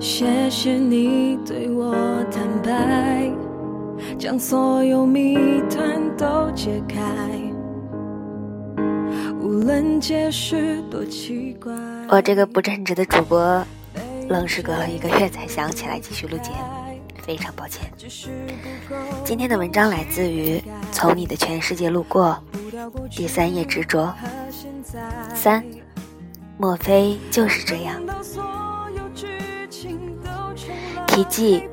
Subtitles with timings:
[0.00, 1.92] 谢谢你对我
[2.30, 3.32] 坦白，
[4.16, 7.02] 将所有谜团都解开。
[9.40, 11.72] 无论结局多奇怪。
[12.08, 13.64] 我这个不正直的主播，
[14.28, 17.90] 愣是隔了一个月才想起来继续录节目，非常抱歉。
[19.24, 20.58] 今天的文章来自于
[20.92, 22.38] 《从你的全世界路过》
[23.10, 24.14] 第三页执着
[25.34, 25.64] 三，
[26.56, 28.00] 莫非就是这样？
[31.18, 31.68] 题记：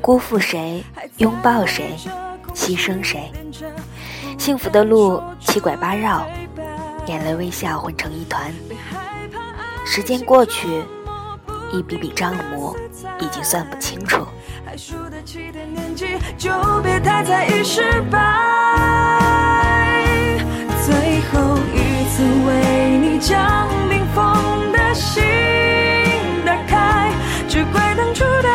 [0.00, 0.84] 辜负谁，
[1.16, 1.96] 拥抱谁，
[2.54, 3.32] 牺牲谁？
[4.38, 6.24] 幸福的路七拐八绕，
[7.06, 8.52] 眼泪微笑混成一团。
[9.84, 10.84] 时间过去，
[11.72, 12.76] 一笔笔账目
[13.18, 14.24] 已经算不清楚。
[14.76, 14.94] 最
[21.32, 25.24] 后一次为你将冰封的心，
[27.50, 28.48] 只怪当初的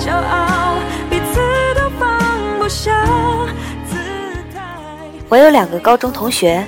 [0.00, 0.74] 骄傲，
[1.08, 1.40] 彼此
[1.76, 2.92] 都放不下。
[5.28, 6.66] 我有两个高中同学，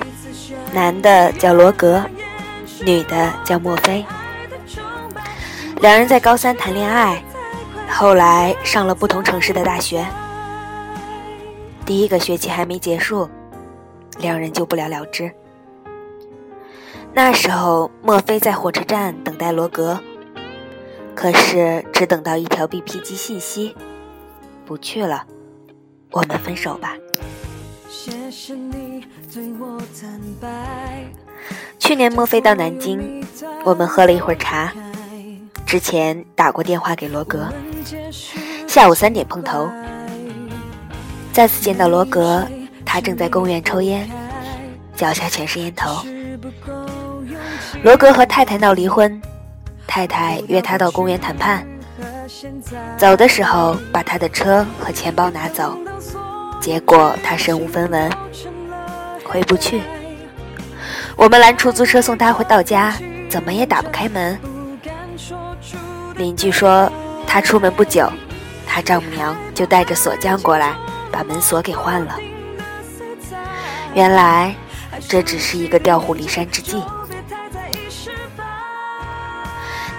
[0.71, 2.01] 男的叫罗格，
[2.85, 4.05] 女的叫莫菲。
[5.81, 7.21] 两人在高三谈恋爱，
[7.89, 10.05] 后来上了不同城市的大学。
[11.85, 13.29] 第一个学期还没结束，
[14.19, 15.29] 两人就不了了之。
[17.13, 19.99] 那时候，莫非在火车站等待罗格，
[21.15, 23.75] 可是只等到一条 BP 机信息：
[24.65, 25.23] 不去了，
[26.11, 26.95] 我们分手吧。
[31.79, 33.25] 去年墨菲到南京，
[33.63, 34.73] 我们喝了一会儿茶。
[35.65, 37.47] 之前打过电话给罗格，
[38.67, 39.69] 下午三点碰头。
[41.31, 42.45] 再次见到罗格，
[42.85, 44.09] 他正在公园抽烟，
[44.95, 46.05] 脚下全是烟头。
[47.83, 49.21] 罗格和太太闹离婚，
[49.93, 51.63] 太太约他到公园谈判。
[52.97, 55.77] 走的时候把他的车和钱包拿走，
[56.59, 58.11] 结果他身无分文，
[59.23, 59.83] 回不去。
[61.15, 62.95] 我们拦出租车送他回到家，
[63.29, 64.35] 怎么也打不开门。
[66.15, 66.91] 邻居说，
[67.27, 68.11] 他出门不久，
[68.65, 70.73] 他丈母娘就带着锁匠过来，
[71.11, 72.15] 把门锁给换了。
[73.93, 74.55] 原来，
[75.07, 76.81] 这只是一个调虎离山之计。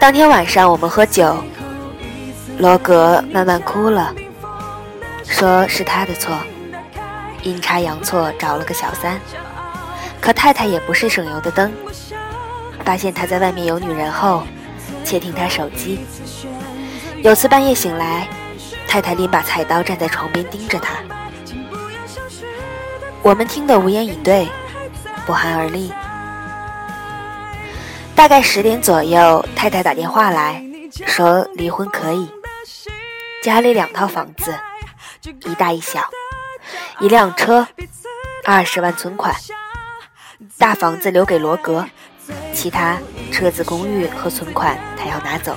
[0.05, 1.35] 当天晚上我们喝酒，
[2.59, 4.15] 罗格慢慢哭了，
[5.25, 6.37] 说是他的错，
[7.43, 9.19] 阴差阳错找了个小三。
[10.21, 11.73] 可太太也不是省油的灯，
[12.85, 14.43] 发现他在外面有女人后。
[15.03, 16.05] 窃听他手机，
[17.23, 18.29] 有次半夜醒来，
[18.87, 20.97] 太太拎把菜刀站在床边盯着他。
[23.23, 24.49] 我们听得无言以对，
[25.25, 25.91] 不寒而栗。
[28.17, 30.65] 大概十点左右，太太打电话来
[31.07, 32.31] 说离婚可以，
[33.43, 34.55] 家里两套房子，
[35.45, 36.09] 一大一小，
[37.01, 37.67] 一辆车，
[38.45, 39.35] 二十万存款，
[40.57, 41.85] 大房子留给罗格。
[42.55, 42.97] 其他
[43.31, 45.55] 车子、公寓和存款，他要拿走。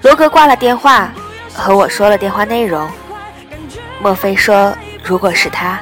[0.00, 1.12] 罗格挂了电话，
[1.52, 2.88] 和我说了电话内容。
[4.00, 4.74] 莫非说，
[5.04, 5.78] 如果是他，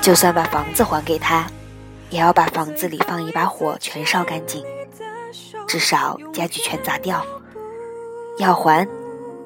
[0.00, 1.46] 就算把房子还给他，
[2.10, 4.64] 也要把房子里放一把火全烧干净，
[5.66, 7.24] 至少家具全砸掉。
[8.38, 8.86] 要还，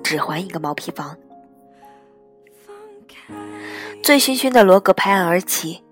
[0.03, 1.17] 只还一个毛坯房。
[4.03, 5.83] 醉醺醺的罗格拍案而起。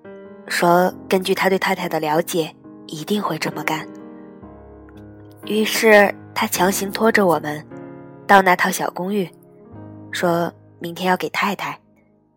[0.50, 2.54] 说：“根据他对太太的了解，
[2.86, 3.86] 一定会这么干。”
[5.44, 7.64] 于是他强行拖着我们
[8.26, 9.30] 到那套小公寓，
[10.10, 11.78] 说明天要给太太，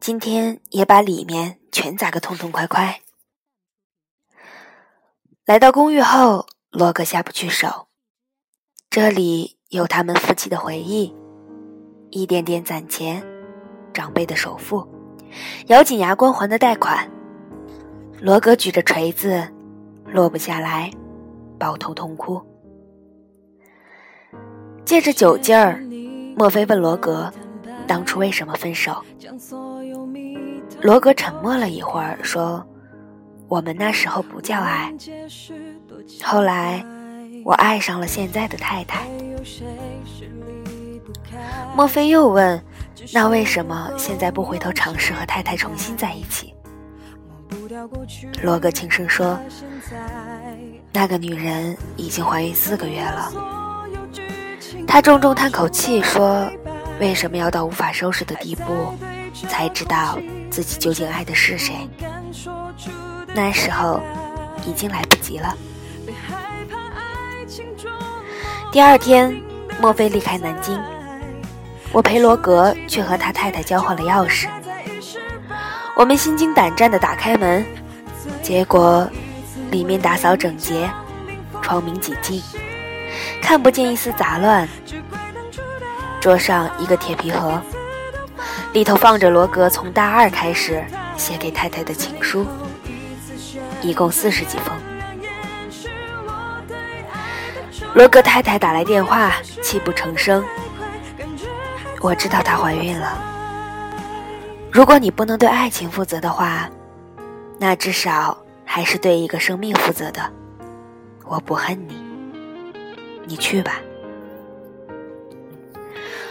[0.02, 3.01] 今天也把里面全砸个痛痛快快。
[5.52, 7.90] 来到公寓后，罗格下不去手，
[8.90, 11.14] 这里有他们夫妻的回忆，
[12.10, 13.22] 一点点攒钱，
[13.92, 14.88] 长辈的首付，
[15.68, 17.06] 咬紧牙关还的贷款。
[18.22, 19.46] 罗格举着锤子，
[20.06, 20.90] 落不下来，
[21.60, 22.42] 抱头痛哭。
[24.86, 25.84] 借着酒劲儿，
[26.38, 27.30] 莫非问罗格，
[27.86, 29.04] 当初为什么分手？
[30.82, 32.66] 罗格沉默了一会儿，说
[33.52, 34.94] ：“我们那时候不叫爱，
[36.24, 36.82] 后来
[37.44, 39.06] 我爱上了现在的太太。”
[41.76, 42.64] 莫非又问
[43.12, 46.56] ：“那为什么现在不回头尝试和太太重新在一起？”
[48.42, 49.38] 罗格轻声说
[50.94, 53.34] ：“那个女人已经怀孕四个月了。”
[54.88, 56.50] 他重重叹口气说
[57.02, 58.94] ：“为什么要到无法收拾的地步，
[59.50, 60.18] 才知道
[60.50, 61.76] 自己究竟爱的是谁？
[63.34, 64.02] 那时候
[64.66, 65.56] 已经来不及了。”
[68.72, 69.36] 第二天，
[69.82, 70.82] 墨菲离开南京，
[71.92, 74.48] 我陪罗格去和他太太交换了钥匙。
[75.96, 77.66] 我们心惊胆战地打开门，
[78.42, 79.08] 结果
[79.70, 80.90] 里面打扫整洁，
[81.62, 82.42] 窗明几净，
[83.42, 84.68] 看不见一丝杂乱。
[86.22, 87.62] 桌上一个铁皮盒，
[88.74, 90.82] 里头放着罗格从大二开始
[91.18, 92.48] 写给太太的情书，
[93.82, 94.74] 一共四十几封。
[97.94, 100.44] 罗格太太打来电话，泣不成声。
[102.00, 103.18] 我知道她怀孕了。
[104.72, 106.70] 如果你不能对爱情负责的话，
[107.58, 110.22] 那至少还是对一个生命负责的。
[111.26, 112.02] 我不恨你，
[113.26, 113.80] 你去吧。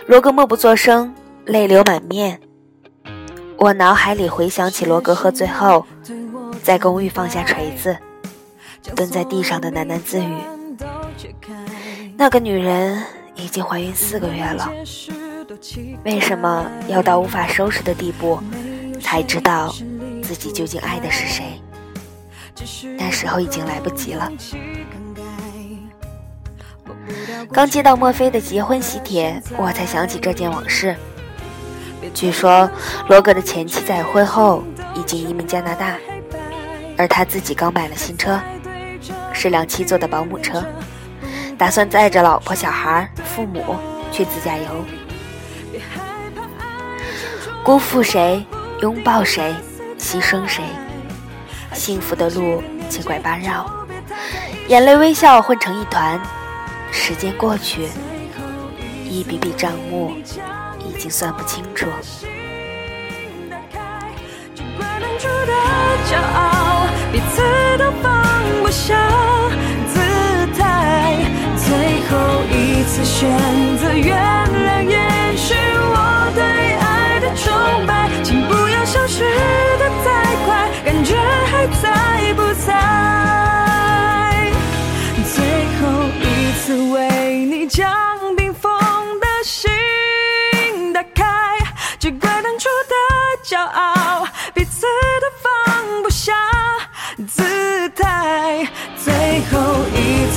[0.06, 1.14] 罗格默不作声，
[1.44, 2.40] 泪流满面。
[3.58, 5.86] 我脑海里回想起罗格喝醉后，
[6.70, 7.98] 在公寓放下锤子，
[8.94, 10.36] 蹲在地上的喃喃自语。
[12.16, 13.02] 那个女人
[13.34, 14.70] 已经怀孕四个月了，
[16.04, 18.38] 为什么要到无法收拾的地步，
[19.02, 19.74] 才知道
[20.22, 21.60] 自己究竟爱的是谁？
[22.96, 24.30] 那时候已经来不及了。
[27.52, 30.94] 刚接到墨菲的结婚喜帖，我才想起这件往事。
[32.14, 32.70] 据说
[33.08, 34.62] 罗格的前妻在婚后
[34.94, 35.98] 已经移民加拿大，
[37.00, 38.38] 而他自己刚买了新车，
[39.32, 40.62] 是辆七座的保姆车。
[41.56, 43.74] 打算载着老婆、小孩、父母
[44.12, 44.84] 去自驾游，
[47.64, 48.44] 辜负谁，
[48.82, 49.54] 拥抱谁，
[49.98, 50.62] 牺牲谁？
[51.72, 53.64] 幸福的路七拐八绕，
[54.68, 56.20] 眼泪、微笑混成一团。
[56.90, 57.88] 时间过去，
[59.08, 60.14] 一笔笔账目
[60.78, 61.86] 已经算不清楚。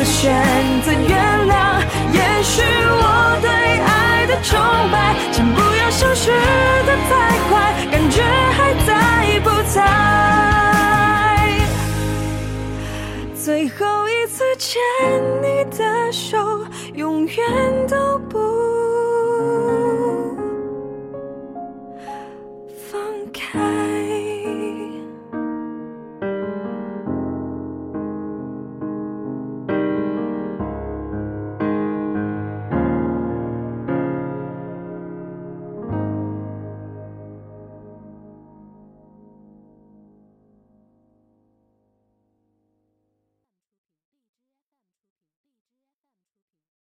[0.03, 0.33] 选
[0.81, 1.79] 择原谅
[2.11, 4.59] 也许我对爱的崇
[4.91, 6.29] 拜请不要消失
[6.85, 8.21] 的太快感觉
[8.51, 9.81] 还在不在。
[13.35, 14.81] 最后一次牵
[15.41, 16.37] 你的手
[16.93, 18.12] 永远都